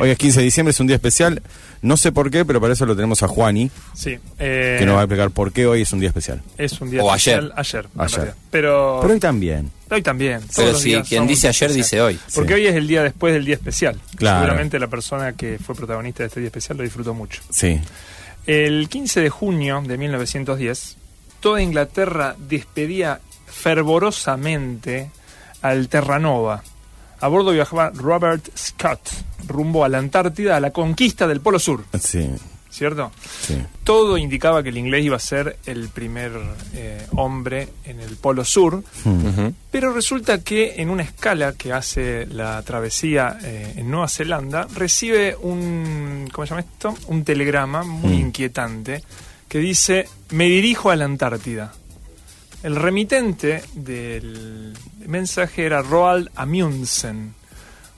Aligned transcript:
Hoy 0.00 0.10
es 0.10 0.18
15 0.18 0.38
de 0.40 0.44
diciembre, 0.44 0.70
es 0.70 0.80
un 0.80 0.86
día 0.86 0.96
especial. 0.96 1.42
No 1.82 1.96
sé 1.96 2.10
por 2.12 2.30
qué, 2.30 2.44
pero 2.44 2.60
para 2.60 2.72
eso 2.72 2.86
lo 2.86 2.94
tenemos 2.96 3.22
a 3.22 3.28
Juani, 3.28 3.70
Sí. 3.94 4.18
eh, 4.38 4.76
que 4.78 4.86
nos 4.86 4.96
va 4.96 5.00
a 5.00 5.02
explicar 5.04 5.30
por 5.30 5.52
qué 5.52 5.66
hoy 5.66 5.82
es 5.82 5.92
un 5.92 6.00
día 6.00 6.08
especial. 6.08 6.42
Es 6.56 6.80
un 6.80 6.90
día 6.90 7.02
O 7.02 7.08
especial. 7.14 7.52
Ayer. 7.56 7.86
Ayer. 7.96 8.12
realidad. 8.16 8.36
Pero, 8.50 8.98
Pero 9.02 9.14
hoy 9.14 9.20
también. 9.20 9.70
hoy 9.90 10.02
también. 10.02 10.40
todos 10.40 10.54
Pero 10.56 10.72
los 10.72 10.80
si 10.82 10.88
días 10.90 11.08
quien 11.08 11.26
dice 11.26 11.48
ayer 11.48 11.70
especial. 11.70 11.74
dice 11.84 12.00
hoy. 12.02 12.18
Porque 12.34 12.54
Sí. 12.54 12.60
hoy 12.60 12.66
es 12.66 12.74
el 12.74 12.86
día 12.88 13.02
después 13.02 13.32
del 13.34 13.44
día 13.44 13.54
especial. 13.54 14.00
Claro. 14.16 14.40
Seguramente 14.40 14.78
la 14.78 14.88
persona 14.88 15.32
que 15.34 15.58
fue 15.58 15.74
protagonista 15.74 16.22
de 16.22 16.26
este 16.28 16.40
día 16.40 16.48
especial 16.48 16.78
lo 16.78 16.84
disfrutó 16.84 17.14
mucho. 17.14 17.40
Sí. 17.50 17.80
El 18.46 18.88
15 18.88 19.20
de 19.20 19.28
junio 19.30 19.82
de 19.86 19.96
1910, 19.98 20.96
toda 21.40 21.60
Inglaterra 21.62 22.34
despedía 22.38 23.20
fervorosamente 23.46 25.10
al 25.62 25.88
Terranova. 25.88 26.62
A 27.20 27.28
bordo 27.28 27.50
viajaba 27.52 27.90
Robert 27.94 28.48
Scott, 28.56 29.00
rumbo 29.46 29.84
a 29.84 29.88
la 29.88 29.98
Antártida, 29.98 30.56
a 30.56 30.60
la 30.60 30.70
conquista 30.70 31.26
del 31.26 31.40
Polo 31.40 31.58
Sur, 31.58 31.84
Sí. 31.98 32.28
¿cierto? 32.70 33.10
Sí. 33.42 33.56
Todo 33.82 34.16
indicaba 34.18 34.62
que 34.62 34.68
el 34.68 34.78
inglés 34.78 35.04
iba 35.04 35.16
a 35.16 35.20
ser 35.20 35.56
el 35.66 35.88
primer 35.88 36.30
eh, 36.74 37.06
hombre 37.16 37.68
en 37.84 37.98
el 38.00 38.16
Polo 38.16 38.44
Sur, 38.44 38.84
Ujú. 39.04 39.54
pero 39.70 39.92
resulta 39.92 40.44
que 40.44 40.74
en 40.80 40.90
una 40.90 41.02
escala 41.02 41.54
que 41.54 41.72
hace 41.72 42.26
la 42.26 42.62
travesía 42.62 43.38
eh, 43.42 43.72
en 43.78 43.90
Nueva 43.90 44.08
Zelanda, 44.08 44.68
recibe 44.74 45.34
un, 45.40 46.28
¿cómo 46.32 46.46
se 46.46 46.50
llama 46.50 46.60
esto? 46.60 46.94
Un 47.08 47.24
telegrama 47.24 47.82
muy 47.82 48.16
Mm. 48.18 48.20
inquietante 48.26 49.02
que 49.48 49.58
dice, 49.58 50.06
me 50.30 50.44
dirijo 50.44 50.90
a 50.90 50.96
la 50.96 51.06
Antártida. 51.06 51.72
El 52.62 52.76
remitente 52.76 53.62
del 53.74 54.76
mensaje 55.06 55.64
era 55.64 55.80
Roald 55.82 56.28
Amundsen, 56.34 57.34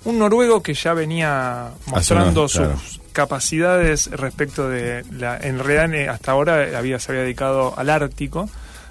un 0.04 0.18
noruego 0.18 0.62
que 0.62 0.74
ya 0.74 0.92
venía 0.94 1.70
mostrando 1.86 2.46
claro. 2.46 2.78
sus 2.78 3.00
capacidades 3.12 4.10
respecto 4.10 4.68
de 4.68 5.04
la 5.12 5.36
en 5.38 5.58
realidad 5.58 5.94
eh, 5.94 6.08
hasta 6.08 6.32
ahora 6.32 6.78
había 6.78 6.98
se 6.98 7.10
había 7.12 7.22
dedicado 7.22 7.74
al 7.76 7.90
Ártico 7.90 8.48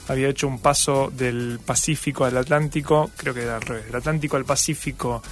había 0.08 0.28
hecho 0.28 0.48
un 0.48 0.60
paso 0.60 1.10
del 1.16 1.60
Pacífico 1.66 2.26
al 2.26 2.36
Atlántico 2.36 3.10
creo 3.16 3.34
que 3.34 3.44
era 3.44 3.56
al 3.56 3.62
revés 3.62 3.86
del 3.86 3.96
Atlántico 3.96 4.36
al 4.36 4.44
Pacífico 4.46 5.24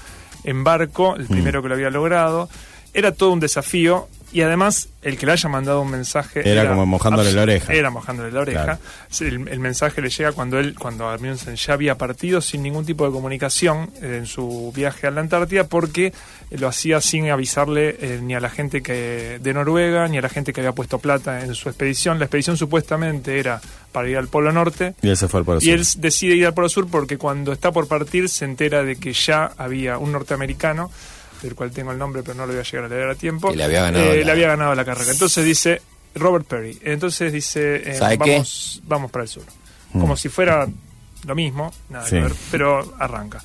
en 0.45 0.63
barco 0.63 1.15
Mm. 1.17 1.19
el 1.21 1.27
primero 1.27 1.61
que 1.61 1.67
lo 1.67 1.75
había 1.75 1.89
logrado 1.89 2.49
era 2.93 3.11
todo 3.11 3.31
un 3.31 3.39
desafío 3.41 4.07
y 4.33 4.41
además 4.41 4.89
el 5.01 5.17
que 5.17 5.25
le 5.25 5.31
haya 5.31 5.47
mandado 5.47 5.81
un 5.81 5.89
mensaje 5.89 6.41
Era 6.49 6.67
como 6.67 6.85
mojándole 6.85 7.31
la 7.31 7.43
oreja. 7.43 7.71
era 7.73 7.89
mojándole 7.89 8.29
la 8.31 8.41
oreja 8.41 8.63
Claro. 8.63 8.79
el, 9.21 9.47
el 9.47 9.59
mensaje 9.59 10.01
le 10.01 10.09
llega 10.09 10.33
cuando 10.33 10.59
él 10.59 10.75
cuando 10.77 11.07
Amundsen 11.07 11.55
ya 11.55 11.73
había 11.73 11.95
partido 11.97 12.41
sin 12.41 12.61
ningún 12.61 12.85
tipo 12.85 13.05
de 13.05 13.11
comunicación 13.13 13.89
eh, 14.01 14.17
en 14.19 14.25
su 14.25 14.73
viaje 14.75 15.07
a 15.07 15.11
la 15.11 15.21
Antártida 15.21 15.63
porque 15.63 16.11
lo 16.51 16.67
hacía 16.67 16.99
sin 16.99 17.29
avisarle 17.29 17.95
eh, 18.01 18.19
ni 18.21 18.35
a 18.35 18.41
la 18.41 18.49
gente 18.49 18.81
que 18.81 19.39
de 19.41 19.53
Noruega 19.53 20.07
ni 20.09 20.17
a 20.17 20.21
la 20.21 20.29
gente 20.29 20.51
que 20.51 20.59
había 20.61 20.73
puesto 20.73 20.99
plata 20.99 21.45
en 21.45 21.55
su 21.55 21.69
expedición 21.69 22.19
la 22.19 22.25
expedición 22.25 22.57
supuestamente 22.57 23.39
era 23.39 23.61
para 23.93 24.09
ir 24.09 24.17
al 24.17 24.27
Polo 24.27 24.51
Norte 24.51 24.93
Y 25.01 25.07
él 25.09 25.15
se 25.17 25.29
fue 25.29 25.39
al 25.39 25.45
Polo 25.45 25.59
y 25.59 25.61
Sur. 25.61 25.73
él 25.73 25.81
s- 25.81 25.97
decide 26.01 26.35
ir 26.35 26.45
al 26.47 26.53
Polo 26.53 26.67
Sur 26.67 26.87
porque 26.89 27.17
cuando 27.17 27.53
está 27.53 27.71
por 27.71 27.87
partir 27.87 28.27
se 28.27 28.43
entera 28.43 28.83
de 28.83 28.97
que 28.97 29.13
ya 29.13 29.51
había 29.57 29.97
un 29.97 30.11
norteamericano, 30.11 30.91
del 31.41 31.55
cual 31.55 31.71
tengo 31.71 31.91
el 31.91 31.97
nombre 31.97 32.23
pero 32.23 32.35
no 32.35 32.45
lo 32.45 32.53
voy 32.53 32.59
a 32.59 32.63
llegar 32.63 32.85
a 32.85 32.87
leer 32.89 33.09
a 33.09 33.15
tiempo, 33.15 33.51
le 33.53 33.63
había 33.63 33.81
ganado 33.83 34.05
eh, 34.05 34.19
la- 34.19 34.25
le 34.25 34.31
había 34.31 34.47
ganado 34.47 34.75
la 34.75 34.85
carrera. 34.85 35.11
Entonces 35.11 35.43
dice 35.45 35.81
Robert 36.15 36.45
Perry. 36.47 36.77
Entonces 36.83 37.31
dice, 37.31 37.91
eh, 37.91 37.99
vamos, 38.17 38.81
vamos 38.85 39.11
para 39.11 39.23
el 39.23 39.29
sur. 39.29 39.43
Mm. 39.93 39.99
Como 40.01 40.17
si 40.17 40.29
fuera 40.29 40.67
lo 41.25 41.35
mismo, 41.35 41.73
nada 41.89 42.07
que 42.09 42.15
ver, 42.21 42.33
pero 42.51 42.95
arranca. 42.99 43.41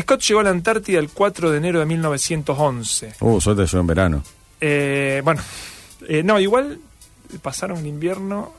Scott 0.00 0.20
llegó 0.22 0.40
a 0.40 0.42
la 0.44 0.50
Antártida 0.50 0.98
el 0.98 1.10
4 1.10 1.50
de 1.52 1.58
enero 1.58 1.78
de 1.80 1.86
1911. 1.86 3.14
Uh, 3.20 3.40
suerte 3.40 3.64
yo 3.66 3.78
en 3.80 3.86
verano. 3.86 4.22
Eh, 4.60 5.20
bueno, 5.24 5.40
eh, 6.08 6.22
no, 6.24 6.40
igual 6.40 6.80
pasaron 7.42 7.78
el 7.78 7.86
invierno. 7.86 8.52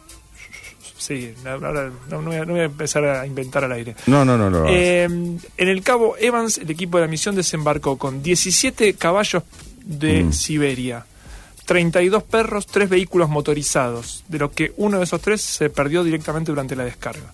Sí, 0.98 1.34
ahora 1.46 1.92
no, 2.10 2.22
no 2.22 2.30
voy 2.30 2.36
a, 2.38 2.46
no 2.46 2.54
voy 2.54 2.62
a 2.62 2.66
empezar 2.66 3.04
a 3.04 3.26
inventar 3.28 3.64
al 3.66 3.72
aire. 3.74 3.96
No, 4.08 4.24
no, 4.24 4.38
no, 4.38 4.50
no. 4.50 4.66
Eh, 4.68 5.04
en 5.04 5.40
el 5.58 5.82
cabo 5.84 6.16
Evans, 6.18 6.58
el 6.58 6.70
equipo 6.70 6.98
de 6.98 7.04
la 7.06 7.10
misión 7.10 7.36
desembarcó 7.36 7.98
con 7.98 8.24
17 8.24 8.94
caballos 8.94 9.44
de 9.84 10.24
Mm. 10.24 10.34
Siberia, 10.34 11.06
32 11.66 12.24
perros, 12.24 12.66
3 12.68 12.90
vehículos 12.90 13.30
motorizados, 13.30 14.24
de 14.28 14.40
los 14.40 14.52
que 14.52 14.74
uno 14.78 14.98
de 15.00 15.04
esos 15.04 15.22
tres 15.22 15.42
se 15.42 15.70
perdió 15.70 16.04
directamente 16.04 16.52
durante 16.52 16.76
la 16.76 16.86
descarga. 16.86 17.34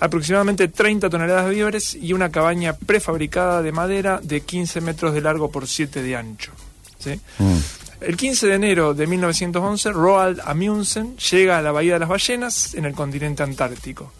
Aproximadamente 0.00 0.68
30 0.68 1.10
toneladas 1.10 1.46
de 1.46 1.54
víveres 1.54 1.94
y 1.94 2.12
una 2.14 2.30
cabaña 2.30 2.72
prefabricada 2.74 3.60
de 3.62 3.70
madera 3.70 4.18
de 4.22 4.40
15 4.40 4.80
metros 4.80 5.12
de 5.14 5.20
largo 5.20 5.50
por 5.50 5.66
7 5.68 6.02
de 6.02 6.16
ancho. 6.16 6.52
¿sí? 6.98 7.20
Mm. 7.38 7.56
El 8.00 8.16
15 8.16 8.46
de 8.46 8.54
enero 8.54 8.94
de 8.94 9.06
1911, 9.06 9.92
Roald 9.92 10.40
Amundsen 10.46 11.18
llega 11.18 11.58
a 11.58 11.62
la 11.62 11.70
Bahía 11.70 11.94
de 11.94 12.00
las 12.00 12.08
Ballenas 12.08 12.74
en 12.74 12.86
el 12.86 12.94
continente 12.94 13.42
antártico. 13.42 14.10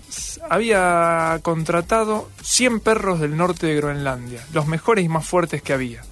Había 0.50 1.38
contratado 1.40 2.28
100 2.42 2.80
perros 2.80 3.20
del 3.20 3.38
norte 3.38 3.68
de 3.68 3.76
Groenlandia, 3.76 4.44
los 4.52 4.66
mejores 4.66 5.02
y 5.04 5.08
más 5.08 5.26
fuertes 5.26 5.62
que 5.62 5.72
había. 5.72 6.02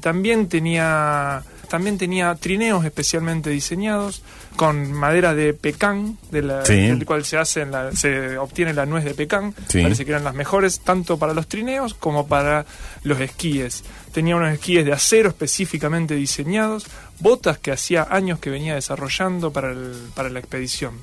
También 0.00 0.48
tenía, 0.48 1.42
también 1.68 1.98
tenía 1.98 2.34
trineos 2.34 2.84
especialmente 2.84 3.50
diseñados 3.50 4.22
con 4.56 4.92
madera 4.92 5.34
de 5.34 5.52
pecan, 5.54 6.18
de 6.30 6.42
la- 6.42 6.64
Sí. 6.64 6.74
del 6.74 7.04
cual 7.04 7.24
se, 7.24 7.36
hace 7.38 7.64
la- 7.66 7.92
se 7.92 8.36
obtiene 8.38 8.72
la 8.74 8.86
nuez 8.86 9.04
de 9.04 9.14
pecan. 9.14 9.54
Sí. 9.68 9.82
Parece 9.82 10.04
que 10.04 10.10
eran 10.12 10.24
las 10.24 10.34
mejores 10.34 10.80
tanto 10.80 11.18
para 11.18 11.34
los 11.34 11.46
trineos 11.46 11.94
como 11.94 12.26
para 12.26 12.64
los 13.04 13.20
esquíes. 13.20 13.84
Tenía 14.12 14.36
unos 14.36 14.52
esquíes 14.52 14.84
de 14.84 14.92
acero 14.92 15.28
específicamente 15.28 16.14
diseñados, 16.14 16.86
botas 17.20 17.58
que 17.58 17.70
hacía 17.72 18.06
años 18.10 18.38
que 18.40 18.50
venía 18.50 18.74
desarrollando 18.74 19.52
para, 19.52 19.70
el- 19.72 20.08
para 20.14 20.30
la 20.30 20.38
expedición. 20.40 20.94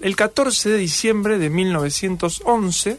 El 0.00 0.16
14 0.16 0.70
de 0.70 0.78
diciembre 0.78 1.38
de 1.38 1.50
1911, 1.50 2.98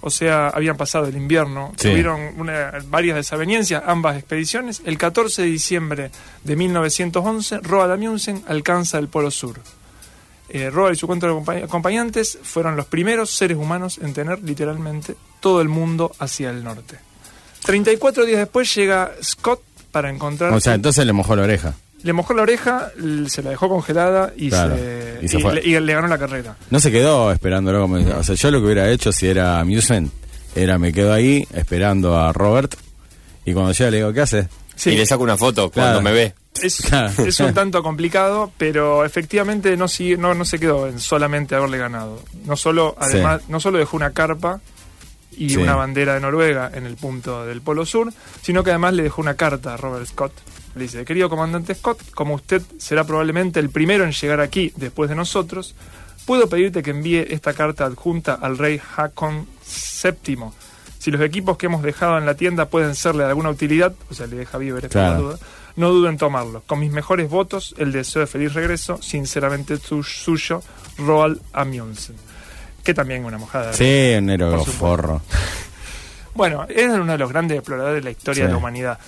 o 0.00 0.10
sea, 0.10 0.48
habían 0.48 0.76
pasado 0.76 1.06
el 1.06 1.16
invierno, 1.16 1.72
Sí. 1.76 1.88
tuvieron 1.90 2.20
una- 2.38 2.72
varias 2.86 3.16
desavenencias, 3.16 3.82
ambas 3.86 4.16
expediciones. 4.16 4.82
El 4.84 4.96
14 4.98 5.42
de 5.42 5.48
diciembre 5.48 6.10
de 6.44 6.56
1911, 6.56 7.58
Roald 7.62 7.92
Amundsen 7.92 8.42
alcanza 8.46 8.98
el 8.98 9.08
Polo 9.08 9.30
Sur. 9.30 9.60
Eh, 10.50 10.70
Roald 10.70 10.96
y 10.96 10.98
su 10.98 11.06
cuento 11.06 11.26
de 11.26 11.32
acompa- 11.32 11.64
acompañantes 11.64 12.38
fueron 12.42 12.76
los 12.76 12.86
primeros 12.86 13.30
seres 13.30 13.58
humanos 13.58 13.98
en 14.02 14.14
tener 14.14 14.42
literalmente 14.42 15.14
todo 15.40 15.60
el 15.60 15.68
mundo 15.68 16.12
hacia 16.18 16.50
el 16.50 16.64
norte. 16.64 16.96
34 17.64 18.24
días 18.24 18.38
después 18.38 18.74
llega 18.74 19.12
Scott 19.22 19.60
para 19.92 20.08
encontrar... 20.10 20.52
O 20.52 20.60
sea, 20.60 20.74
entonces 20.74 21.04
le 21.04 21.12
mojó 21.12 21.36
la 21.36 21.42
oreja. 21.42 21.74
Le 22.02 22.12
mojó 22.12 22.32
la 22.34 22.42
oreja, 22.42 22.92
se 23.26 23.42
la 23.42 23.50
dejó 23.50 23.68
congelada 23.68 24.32
y, 24.36 24.50
Claro, 24.50 24.76
se, 24.76 25.18
y 25.22 25.28
se 25.28 25.38
y 25.38 25.42
fue. 25.42 25.54
le, 25.54 25.66
y 25.66 25.80
le 25.80 25.94
ganó 25.94 26.06
la 26.06 26.18
carrera. 26.18 26.56
No 26.70 26.78
se 26.78 26.92
quedó 26.92 27.32
esperándolo 27.32 27.80
como... 27.82 27.96
O 27.96 28.22
sea, 28.22 28.34
yo 28.36 28.50
lo 28.52 28.60
que 28.60 28.66
hubiera 28.66 28.88
hecho 28.90 29.10
si 29.12 29.26
era 29.26 29.58
Amusement 29.58 30.12
era 30.54 30.78
me 30.78 30.92
quedo 30.92 31.12
ahí 31.12 31.46
esperando 31.52 32.16
a 32.18 32.32
Robert 32.32 32.74
y 33.44 33.52
cuando 33.52 33.72
llega 33.72 33.90
le 33.90 33.96
digo, 33.98 34.12
¿qué 34.12 34.20
hace? 34.20 34.48
Sí. 34.76 34.90
Y 34.90 34.96
le 34.96 35.06
saco 35.06 35.24
una 35.24 35.36
foto 35.36 35.70
Claro. 35.70 35.94
cuando 35.94 36.02
me 36.10 36.12
ve. 36.14 36.34
Es, 36.62 36.80
Claro. 36.88 37.10
es 37.26 37.40
un 37.40 37.52
tanto 37.52 37.82
complicado, 37.82 38.52
pero 38.58 39.04
efectivamente 39.04 39.76
no, 39.76 39.88
sigue- 39.88 40.16
no, 40.16 40.34
no 40.34 40.44
se 40.44 40.58
quedó 40.60 40.86
en 40.86 41.00
solamente 41.00 41.56
haberle 41.56 41.78
ganado. 41.78 42.22
No 42.44 42.56
solo, 42.56 42.94
además, 42.98 43.42
no 43.48 43.58
solo 43.58 43.78
dejó 43.78 43.96
una 43.96 44.12
carpa 44.12 44.60
y 45.36 45.50
Sí. 45.50 45.56
una 45.56 45.74
bandera 45.74 46.14
de 46.14 46.20
Noruega 46.20 46.70
en 46.72 46.86
el 46.86 46.94
punto 46.96 47.44
del 47.44 47.60
Polo 47.60 47.84
Sur, 47.86 48.12
sino 48.42 48.62
que 48.62 48.70
además 48.70 48.94
le 48.94 49.02
dejó 49.04 49.20
una 49.20 49.34
carta 49.34 49.74
a 49.74 49.76
Robert 49.76 50.06
Scott. 50.06 50.32
Le 50.78 50.84
dice, 50.84 51.04
querido 51.04 51.28
comandante 51.28 51.74
Scott, 51.74 51.98
como 52.14 52.34
usted 52.34 52.62
será 52.78 53.04
probablemente 53.04 53.58
el 53.60 53.68
primero 53.70 54.04
en 54.04 54.12
llegar 54.12 54.40
aquí 54.40 54.72
después 54.76 55.10
de 55.10 55.16
nosotros, 55.16 55.74
puedo 56.24 56.48
pedirte 56.48 56.82
que 56.82 56.90
envíe 56.90 57.26
esta 57.30 57.52
carta 57.52 57.84
adjunta 57.84 58.34
al 58.34 58.56
rey 58.58 58.80
Hakon 58.96 59.46
VII. 60.24 60.38
Si 60.98 61.10
los 61.10 61.20
equipos 61.20 61.56
que 61.56 61.66
hemos 61.66 61.82
dejado 61.82 62.18
en 62.18 62.26
la 62.26 62.34
tienda 62.34 62.66
pueden 62.66 62.94
serle 62.94 63.24
de 63.24 63.30
alguna 63.30 63.50
utilidad, 63.50 63.94
o 64.10 64.14
sea, 64.14 64.26
le 64.26 64.36
deja 64.36 64.58
víveres 64.58 64.90
Claro. 64.90 65.12
la 65.14 65.18
duda, 65.20 65.38
no 65.76 65.90
duden 65.90 66.12
en 66.12 66.18
tomarlos. 66.18 66.62
Con 66.64 66.80
mis 66.80 66.90
mejores 66.90 67.28
votos, 67.30 67.74
el 67.78 67.92
deseo 67.92 68.20
de 68.20 68.26
feliz 68.26 68.52
regreso, 68.54 69.00
sinceramente 69.00 69.76
su- 69.78 70.02
suyo, 70.02 70.62
Roald 70.98 71.40
Amundsen. 71.52 72.16
Que 72.84 72.94
también 72.94 73.24
una 73.24 73.38
mojada. 73.38 73.70
de 73.72 73.74
Sí, 73.74 74.16
un 74.44 74.64
forro. 74.66 75.22
Bueno, 76.34 76.66
es 76.68 76.88
uno 76.88 77.12
de 77.12 77.18
los 77.18 77.30
grandes 77.30 77.58
exploradores 77.58 77.96
de 77.96 78.02
la 78.04 78.10
historia 78.10 78.42
Sí. 78.44 78.46
de 78.46 78.52
la 78.52 78.56
humanidad. 78.58 78.98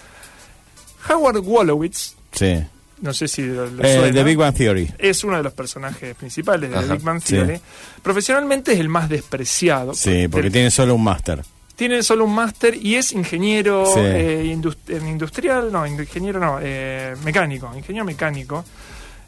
Howard 1.08 1.40
Wolowitz, 1.42 2.14
Sí. 2.32 2.58
no 3.00 3.12
sé 3.14 3.28
si 3.28 3.42
lo, 3.42 3.66
lo 3.66 3.82
Eh, 3.84 3.96
suena, 3.96 4.12
The 4.14 4.24
Big 4.24 4.36
Bang 4.36 4.54
Theory. 4.54 4.92
es 4.98 5.24
uno 5.24 5.36
de 5.36 5.42
los 5.42 5.52
personajes 5.52 6.14
principales 6.14 6.70
de 6.70 6.76
The 6.80 6.92
Big 6.94 7.02
Bang 7.02 7.20
sí. 7.22 7.34
Theory. 7.34 7.60
Profesionalmente 8.02 8.72
es 8.72 8.80
el 8.80 8.88
más 8.88 9.08
despreciado. 9.08 9.94
Sí, 9.94 10.28
porque 10.28 10.44
Del- 10.44 10.52
tiene 10.52 10.70
solo 10.70 10.94
un 10.94 11.04
máster. 11.04 11.42
tiene 11.76 12.02
solo 12.02 12.24
un 12.26 12.34
máster 12.34 12.74
y 12.76 12.96
es 12.96 13.12
ingeniero 13.12 13.86
Sí. 13.86 14.00
eh, 14.00 14.52
en 14.88 15.08
industrial, 15.08 15.72
no, 15.72 15.86
ingeniero 15.86 16.38
no, 16.38 16.58
eh, 16.60 17.14
mecánico, 17.24 17.72
ingeniero 17.74 18.04
mecánico. 18.04 18.64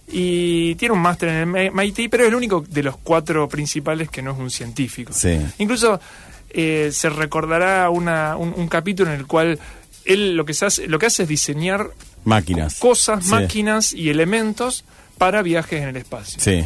Y 0.09 0.75
tiene 0.75 0.93
un 0.95 1.01
máster 1.01 1.29
en 1.31 1.57
el 1.57 1.71
MIT, 1.73 2.09
pero 2.11 2.25
es 2.25 2.29
el 2.29 2.35
único 2.35 2.63
de 2.69 2.83
los 2.83 2.97
cuatro 2.99 3.49
principales 3.49 4.11
que 4.11 4.21
no 4.21 4.33
es 4.33 4.39
un 4.39 4.51
científico. 4.51 5.13
Sí. 5.15 5.39
Incluso 5.59 5.99
eh, 6.51 6.91
se 6.93 7.09
recordará 7.09 7.89
una- 7.89 8.37
un, 8.37 8.53
un 8.55 8.69
capítulo 8.69 9.11
en 9.11 9.19
el 9.19 9.27
cual 9.27 9.59
él 10.05 10.37
lo 10.37 10.45
que, 10.45 10.55
se 10.55 10.67
hace, 10.67 10.87
lo 10.89 10.99
que 10.99 11.07
hace 11.07 11.23
es 11.25 11.29
diseñar 11.29 11.91
Máquinas. 12.25 12.79
cosas, 12.79 13.25
Sí. 13.25 13.31
máquinas 13.31 13.93
y 13.93 14.11
elementos 14.11 14.85
para 15.19 15.43
viajes 15.43 15.83
en 15.83 15.89
el 15.89 15.97
espacio. 15.97 16.41
Sí. 16.41 16.65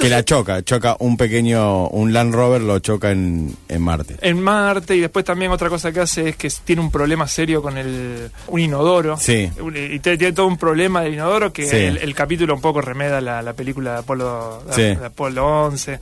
que 0.00 0.08
la 0.08 0.24
choca, 0.24 0.64
choca 0.64 0.96
un 0.98 1.16
pequeño, 1.16 1.86
un 1.90 2.12
Land 2.12 2.34
Rover 2.34 2.60
lo 2.60 2.80
choca 2.80 3.12
en, 3.12 3.56
en 3.68 3.80
Marte. 3.82 4.16
En 4.20 4.40
Marte 4.42 4.96
y 4.96 5.00
después 5.00 5.24
también 5.24 5.52
otra 5.52 5.68
cosa 5.68 5.92
que 5.92 6.00
hace 6.00 6.30
es 6.30 6.36
que 6.36 6.50
tiene 6.64 6.82
un 6.82 6.90
problema 6.90 7.28
serio 7.28 7.62
con 7.62 7.78
el 7.78 8.28
un 8.48 8.60
inodoro. 8.60 9.16
Sí. 9.16 9.48
Un- 9.60 9.76
Y 9.76 10.00
tiene 10.00 10.32
todo 10.32 10.48
un 10.48 10.56
problema 10.56 11.02
del 11.02 11.14
inodoro 11.14 11.52
que 11.52 11.68
Sí. 11.70 11.76
el, 11.76 11.98
el 11.98 12.14
capítulo 12.16 12.56
un 12.56 12.60
poco 12.60 12.80
remeda 12.80 13.20
la, 13.20 13.40
la 13.42 13.52
película 13.52 13.92
de 13.92 13.98
Apolo, 14.00 14.64
Sí. 14.72 14.82
de 14.82 15.06
Apolo 15.06 15.66
11. 15.66 15.92
Eh, 15.92 15.98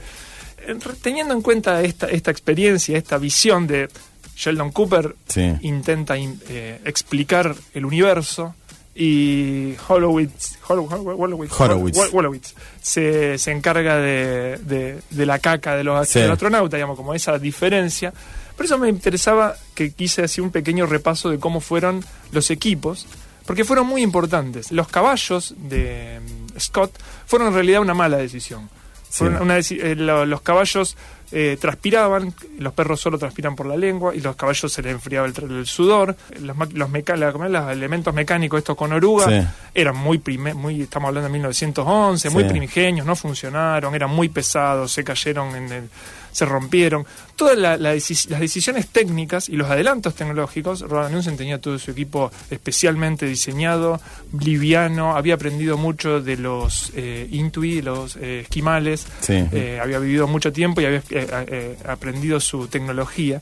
re- 0.66 0.94
Teniendo 1.02 1.34
en 1.34 1.42
cuenta 1.42 1.82
esta, 1.82 2.06
esta 2.06 2.30
experiencia, 2.30 2.96
esta 2.96 3.18
visión 3.18 3.66
de 3.66 3.90
Sheldon 4.36 4.70
Cooper 4.72 5.14
Sí. 5.28 5.52
intenta 5.62 6.16
in- 6.16 6.40
eh, 6.48 6.80
explicar 6.84 7.54
el 7.74 7.84
universo 7.84 8.54
y 8.96 9.74
Horowitz, 9.88 10.56
Horowitz. 10.68 12.12
Wolowitz 12.12 12.54
se, 12.80 13.38
se 13.38 13.50
encarga 13.50 13.96
de, 13.96 14.58
de- 14.58 15.00
de 15.10 15.26
la 15.26 15.38
caca 15.40 15.76
de 15.76 15.84
los, 15.84 16.08
Sí. 16.08 16.20
del 16.20 16.30
astronauta, 16.30 16.76
digamos, 16.76 16.96
como 16.96 17.14
esa 17.14 17.38
diferencia. 17.38 18.12
Por 18.56 18.66
eso 18.66 18.78
me 18.78 18.88
interesaba 18.88 19.56
que 19.74 19.92
quise 19.92 20.22
hacer 20.22 20.42
un 20.42 20.50
pequeño 20.50 20.86
repaso 20.86 21.28
de 21.30 21.38
cómo 21.40 21.60
fueron 21.60 22.04
los 22.30 22.50
equipos, 22.50 23.06
porque 23.46 23.64
fueron 23.64 23.86
muy 23.88 24.02
importantes. 24.02 24.70
Los 24.70 24.86
caballos 24.88 25.54
de 25.58 26.20
mm, 26.54 26.58
Scott 26.60 26.92
fueron 27.26 27.48
en 27.48 27.54
realidad 27.54 27.80
una 27.80 27.94
mala 27.94 28.16
decisión. 28.16 28.70
Sí. 29.10 29.22
una 29.24 29.56
deci- 29.58 29.78
eh, 29.80 29.94
lo- 29.94 30.26
los 30.26 30.40
caballos 30.40 30.96
eh, 31.32 31.56
transpiraban, 31.60 32.32
los 32.58 32.72
perros 32.72 33.00
solo 33.00 33.18
transpiran 33.18 33.56
por 33.56 33.66
la 33.66 33.76
lengua 33.76 34.14
y 34.14 34.20
los 34.20 34.36
caballos 34.36 34.72
se 34.72 34.82
les 34.82 34.92
enfriaba 34.92 35.26
el, 35.26 35.66
sudor. 35.66 36.16
Los, 36.40 36.56
los, 36.74 36.88
meca- 36.90 37.16
los 37.16 37.70
elementos 37.72 38.14
mecánicos, 38.14 38.58
estos 38.58 38.76
con 38.76 38.92
oruga, 38.92 39.26
Sí. 39.28 39.46
eran 39.74 39.96
muy, 39.96 40.20
muy, 40.54 40.82
estamos 40.82 41.08
hablando 41.08 41.28
de 41.28 41.32
1911, 41.32 42.30
muy 42.30 42.44
primigenios, 42.44 43.06
no 43.06 43.16
funcionaron, 43.16 43.94
eran 43.94 44.10
muy 44.10 44.28
pesados, 44.28 44.92
se 44.92 45.02
cayeron, 45.04 45.54
en 45.56 45.72
el, 45.72 45.88
se 46.30 46.44
rompieron. 46.44 47.06
Todas 47.36 47.56
la- 47.56 47.76
la 47.76 47.94
deci- 47.94 48.28
las 48.28 48.40
decisiones 48.40 48.88
técnicas 48.88 49.48
y 49.48 49.56
los 49.56 49.70
adelantos 49.70 50.14
tecnológicos, 50.14 50.80
Roland 50.80 51.08
Amundsen 51.10 51.36
tenía 51.36 51.60
todo 51.60 51.78
su 51.78 51.90
equipo 51.92 52.30
especialmente 52.50 53.26
diseñado, 53.26 54.00
liviano, 54.40 55.16
había 55.16 55.34
aprendido 55.34 55.76
mucho 55.76 56.20
de 56.20 56.36
los 56.36 56.92
eh, 56.96 57.28
Intui, 57.30 57.82
los 57.82 58.16
eh, 58.16 58.40
esquimales, 58.40 59.06
Sí. 59.20 59.44
eh, 59.52 59.80
había 59.82 59.98
vivido 59.98 60.26
mucho 60.26 60.52
tiempo 60.52 60.80
y 60.80 60.86
había 60.86 61.02
eh, 61.30 61.76
aprendido 61.86 62.40
su 62.40 62.68
tecnología. 62.68 63.40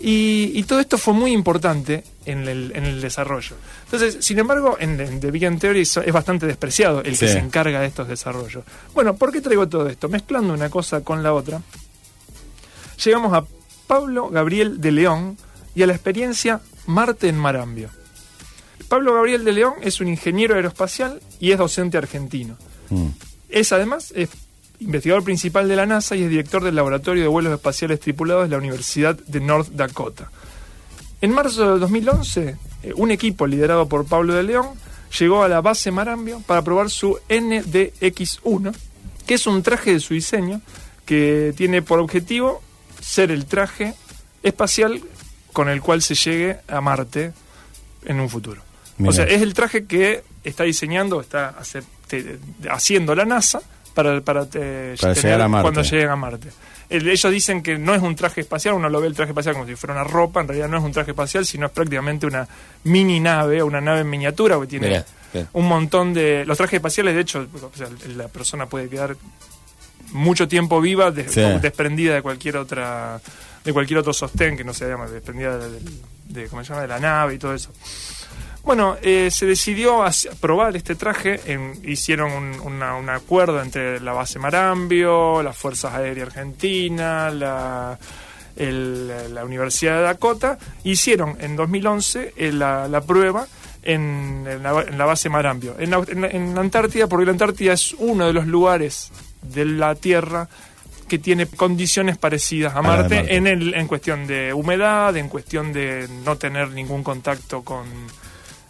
Y, 0.00 0.50
y 0.54 0.64
todo 0.64 0.80
esto 0.80 0.98
fue 0.98 1.14
muy 1.14 1.30
importante 1.32 2.02
en 2.26 2.48
el, 2.48 2.72
en 2.74 2.84
el 2.84 3.00
desarrollo. 3.00 3.54
Entonces, 3.84 4.18
sin 4.24 4.38
embargo, 4.40 4.76
en, 4.80 5.00
en 5.00 5.20
The 5.20 5.30
Big 5.30 5.44
Bang 5.44 5.58
Theory 5.58 5.82
es 5.82 6.12
bastante 6.12 6.46
despreciado 6.46 6.98
el 6.98 7.16
que 7.16 7.28
Sí. 7.28 7.32
se 7.34 7.38
encarga 7.38 7.80
de 7.80 7.86
estos 7.86 8.08
desarrollos. 8.08 8.64
Bueno, 8.92 9.14
¿por 9.14 9.30
qué 9.32 9.40
traigo 9.40 9.68
todo 9.68 9.88
esto? 9.88 10.08
Mezclando 10.08 10.52
una 10.52 10.68
cosa 10.68 11.02
con 11.02 11.22
la 11.22 11.32
otra, 11.32 11.62
llegamos 13.04 13.32
a 13.32 13.44
Pablo 13.86 14.30
Gabriel 14.30 14.80
de 14.80 14.92
León 14.92 15.36
y 15.74 15.82
a 15.82 15.86
la 15.86 15.94
experiencia 15.94 16.60
Marte 16.86 17.28
en 17.28 17.36
Marambio. 17.38 17.88
Pablo 18.88 19.14
Gabriel 19.14 19.44
de 19.44 19.52
León 19.52 19.74
es 19.80 20.00
un 20.00 20.08
ingeniero 20.08 20.54
aeroespacial 20.56 21.20
y 21.40 21.52
es 21.52 21.58
docente 21.58 21.98
argentino. 21.98 22.56
Mm. 22.90 23.06
Es 23.48 23.72
además 23.72 24.12
es 24.16 24.28
investigador 24.84 25.24
principal 25.24 25.68
de 25.68 25.76
la 25.76 25.86
NASA 25.86 26.14
y 26.16 26.22
es 26.22 26.30
director 26.30 26.62
del 26.62 26.74
Laboratorio 26.74 27.22
de 27.22 27.28
Vuelos 27.28 27.52
Espaciales 27.52 28.00
Tripulados 28.00 28.44
de 28.44 28.50
la 28.50 28.58
Universidad 28.58 29.16
de 29.16 29.40
North 29.40 29.68
Dakota. 29.70 30.30
En 31.20 31.30
marzo 31.32 31.74
de 31.74 31.78
2011, 31.80 32.56
eh, 32.82 32.92
un 32.96 33.10
equipo 33.10 33.46
liderado 33.46 33.88
por 33.88 34.06
Pablo 34.06 34.34
de 34.34 34.42
León 34.42 34.68
llegó 35.18 35.42
a 35.42 35.48
la 35.48 35.60
base 35.60 35.90
Marambio 35.90 36.40
para 36.46 36.62
probar 36.62 36.90
su 36.90 37.18
NDX-1, 37.28 38.74
que 39.26 39.34
es 39.34 39.46
un 39.46 39.62
traje 39.62 39.92
de 39.94 40.00
su 40.00 40.14
diseño 40.14 40.60
que 41.06 41.54
tiene 41.56 41.82
por 41.82 41.98
objetivo 41.98 42.62
ser 43.00 43.30
el 43.30 43.46
traje 43.46 43.94
espacial 44.42 45.00
con 45.52 45.68
el 45.68 45.80
cual 45.80 46.02
se 46.02 46.14
llegue 46.14 46.58
a 46.68 46.80
Marte 46.80 47.32
en 48.04 48.20
un 48.20 48.28
futuro. 48.28 48.62
O 49.04 49.12
sea, 49.12 49.24
es 49.24 49.42
el 49.42 49.54
traje 49.54 49.86
que 49.86 50.22
está 50.44 50.64
diseñando, 50.64 51.20
está 51.20 51.48
hace- 51.50 51.82
te- 52.06 52.38
haciendo 52.70 53.14
la 53.14 53.24
NASA 53.24 53.60
para, 53.94 54.20
para, 54.20 54.44
Para 54.44 55.12
llegar 55.14 55.40
a 55.40 55.48
Marte. 55.48 55.62
cuando 55.62 55.82
lleguen 55.82 56.08
a 56.10 56.16
Marte. 56.16 56.48
El- 56.90 57.08
ellos 57.08 57.32
dicen 57.32 57.62
que 57.62 57.78
no 57.78 57.94
es 57.94 58.02
un 58.02 58.14
traje 58.14 58.42
espacial, 58.42 58.74
uno 58.74 58.88
lo 58.90 59.00
ve 59.00 59.06
el 59.06 59.14
traje 59.14 59.30
espacial 59.30 59.54
como 59.54 59.66
si 59.66 59.74
fuera 59.74 59.94
una 59.94 60.04
ropa, 60.04 60.40
en 60.42 60.48
realidad 60.48 60.68
no 60.68 60.76
es 60.78 60.84
un 60.84 60.92
traje 60.92 61.12
espacial, 61.12 61.46
sino 61.46 61.66
es 61.66 61.72
prácticamente 61.72 62.26
una 62.26 62.46
mini 62.84 63.20
nave 63.20 63.62
una 63.62 63.80
nave 63.80 64.00
en 64.00 64.10
miniatura 64.10 64.58
que 64.60 64.66
tiene 64.66 64.88
Mirá, 64.88 65.48
un 65.54 65.66
montón 65.66 66.12
de... 66.12 66.44
Los 66.46 66.58
trajes 66.58 66.74
espaciales, 66.76 67.14
de 67.14 67.20
hecho, 67.22 67.46
o 67.54 67.76
sea, 67.76 67.88
la 68.16 68.28
persona 68.28 68.66
puede 68.66 68.88
quedar 68.88 69.16
mucho 70.12 70.46
tiempo 70.46 70.80
viva, 70.80 71.10
de- 71.10 71.28
Sí. 71.28 71.40
desprendida 71.60 72.14
de 72.14 72.22
cualquier 72.22 72.56
otra 72.58 73.20
de 73.64 73.72
cualquier 73.72 73.98
otro 74.00 74.12
sostén 74.12 74.58
que 74.58 74.62
no 74.64 74.74
se 74.74 74.86
llama 74.86 75.06
desprendida 75.06 75.56
de, 75.56 75.70
de- 75.70 75.90
de- 76.28 76.48
¿cómo 76.48 76.62
se 76.62 76.68
llama? 76.68 76.82
de 76.82 76.88
la 76.88 77.00
nave 77.00 77.34
y 77.34 77.38
todo 77.38 77.54
eso. 77.54 77.70
Bueno, 78.64 78.96
eh, 79.02 79.28
se 79.30 79.44
decidió 79.44 80.02
probar 80.40 80.74
este 80.76 80.94
traje, 80.94 81.38
en- 81.52 81.74
hicieron 81.84 82.32
un, 82.32 82.60
una- 82.60 82.96
un 82.96 83.10
acuerdo 83.10 83.60
entre 83.60 84.00
la 84.00 84.12
base 84.12 84.38
Marambio, 84.38 85.42
las 85.42 85.56
Fuerzas 85.56 85.92
Aéreas 85.94 86.28
Argentinas, 86.28 87.34
la, 87.34 87.98
el- 88.56 89.34
la 89.34 89.44
Universidad 89.44 89.96
de 89.96 90.02
Dakota, 90.02 90.58
hicieron 90.82 91.36
en 91.40 91.56
2011 91.56 92.32
eh, 92.36 92.52
la, 92.52 92.88
la 92.88 93.02
prueba 93.02 93.46
en, 93.82 94.46
en 94.48 94.62
la, 94.62 94.80
en 94.88 94.96
la 94.96 95.04
base 95.04 95.28
Marambio, 95.28 95.76
en, 95.78 95.90
la- 95.90 96.02
en 96.08 96.20
la- 96.22 96.28
en 96.28 96.54
la 96.54 96.60
Antártida, 96.62 97.06
porque 97.06 97.26
la 97.26 97.32
Antártida 97.32 97.74
es 97.74 97.92
uno 97.98 98.26
de 98.26 98.32
los 98.32 98.46
lugares 98.46 99.12
de 99.42 99.66
la 99.66 99.94
Tierra 99.94 100.48
que 101.06 101.18
tiene 101.18 101.46
condiciones 101.46 102.16
parecidas 102.16 102.74
a 102.74 102.80
Marte, 102.80 103.16
Marte. 103.16 103.36
en, 103.36 103.46
el, 103.46 103.74
en 103.74 103.86
cuestión 103.86 104.26
de 104.26 104.54
humedad, 104.54 105.14
en 105.18 105.28
cuestión 105.28 105.70
de 105.74 106.08
no 106.24 106.36
tener 106.38 106.70
ningún 106.70 107.04
contacto 107.04 107.62
con, 107.62 107.84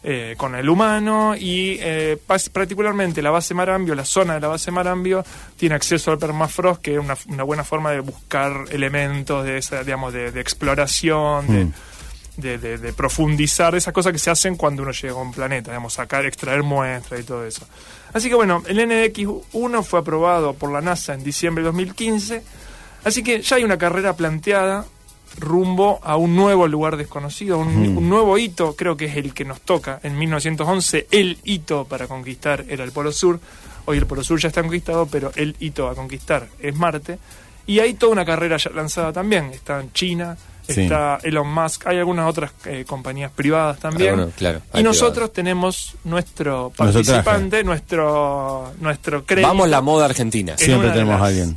eh, 0.06 0.34
con 0.36 0.54
el 0.54 0.68
humano 0.68 1.34
y 1.34 1.78
eh, 1.80 2.18
particularmente 2.52 3.22
la 3.22 3.30
base 3.30 3.54
Marambio, 3.54 3.94
la 3.94 4.04
zona 4.04 4.34
de 4.34 4.40
la 4.40 4.48
base 4.48 4.70
Marambio, 4.70 5.24
tiene 5.56 5.74
acceso 5.74 6.10
al 6.12 6.18
permafrost, 6.18 6.82
que 6.82 6.94
es 6.94 6.98
una, 7.00 7.16
una 7.28 7.42
buena 7.42 7.64
forma 7.64 7.90
de 7.90 8.00
buscar 8.00 8.66
elementos 8.70 9.44
de, 9.44 9.56
esa, 9.58 9.82
digamos, 9.82 10.12
de, 10.12 10.30
de 10.30 10.40
exploración, 10.40 11.46
de, 11.48 11.64
Mm. 11.64 11.72
de, 12.36 12.58
de- 12.58 12.78
de 12.78 12.92
profundizar, 12.92 13.74
esas 13.76 13.94
cosas 13.94 14.12
que 14.12 14.18
se 14.18 14.28
hacen 14.30 14.56
cuando 14.56 14.82
uno 14.82 14.90
llega 14.92 15.14
a 15.14 15.22
un 15.22 15.32
planeta, 15.32 15.70
digamos, 15.70 15.94
sacar, 15.94 16.26
extraer 16.26 16.62
muestras 16.64 17.20
y 17.20 17.22
todo 17.24 17.46
eso. 17.46 17.66
Así 18.12 18.28
que 18.28 18.34
bueno, 18.34 18.62
el 18.66 18.78
NDX-1 18.80 19.82
fue 19.84 20.00
aprobado 20.00 20.52
por 20.54 20.70
la 20.70 20.80
NASA 20.80 21.14
en 21.14 21.23
diciembre 21.25 21.62
de 21.62 21.66
2015, 21.66 22.42
así 23.04 23.23
que 23.23 23.40
ya 23.40 23.56
hay 23.56 23.64
una 23.64 23.78
carrera 23.78 24.14
planteada 24.16 24.84
rumbo 25.38 26.00
a 26.03 26.17
un 26.17 26.37
nuevo 26.37 26.67
lugar 26.69 26.97
desconocido, 26.97 27.59
un, 27.59 27.93
Mm. 27.95 27.99
un 27.99 28.09
nuevo 28.09 28.38
hito, 28.38 28.75
creo 28.76 28.97
que 28.97 29.07
es 29.07 29.17
el 29.17 29.35
que 29.35 29.45
nos 29.45 29.61
toca. 29.61 30.00
En 30.03 30.19
1911 30.19 31.07
el 31.11 31.38
hito 31.45 31.85
para 31.85 32.07
conquistar 32.07 32.64
era 32.69 32.85
el 32.85 32.93
Polo 32.93 33.12
Sur, 33.12 33.41
hoy 33.87 33.99
el 33.99 34.07
Polo 34.07 34.23
Sur 34.25 34.38
ya 34.41 34.49
está 34.49 34.62
conquistado, 34.62 35.07
pero 35.07 35.33
el 35.37 35.57
hito 35.61 35.88
a 35.88 35.95
conquistar 35.95 36.49
es 36.61 36.75
Marte. 36.76 37.19
Y 37.67 37.79
hay 37.81 37.95
toda 37.95 38.12
una 38.12 38.25
carrera 38.26 38.57
ya 38.59 38.71
lanzada 38.71 39.12
también, 39.12 39.47
está 39.47 39.81
en 39.81 39.93
China, 39.93 40.37
Sí. 40.69 40.83
está 40.83 41.19
Elon 41.23 41.49
Musk, 41.53 41.87
hay 41.87 41.99
algunas 41.99 42.26
otras 42.29 42.53
eh, 42.67 42.85
compañías 42.87 43.31
privadas 43.31 43.79
también. 43.81 44.11
Algunos, 44.14 44.35
claro, 44.35 44.61
y 44.73 44.83
nosotros 44.83 45.31
tenemos 45.33 45.95
nuestro 46.05 46.73
Nuestro 46.79 47.03
participante, 47.03 47.62
nuestro 47.64 48.73
nuestro 48.81 49.25
crédito. 49.26 49.49
Vamos 49.49 49.69
la 49.69 49.81
moda 49.83 50.07
argentina. 50.07 50.53
En 50.53 50.59
Siempre 50.59 50.91
tenemos 50.91 51.14
las- 51.14 51.23
a 51.23 51.26
alguien. 51.26 51.57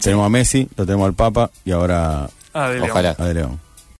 Tenemos 0.00 0.26
a 0.26 0.28
Messi, 0.28 0.68
lo 0.76 0.84
tenemos 0.86 1.06
al 1.06 1.14
Papa 1.14 1.50
y 1.64 1.72
ahora 1.72 2.24
Ah. 2.24 2.30
Ojalá. 2.82 3.14
a 3.18 3.24
De 3.24 3.34
León. 3.34 3.65